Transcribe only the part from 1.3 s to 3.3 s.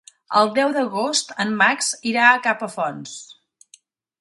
en Max irà a Capafonts.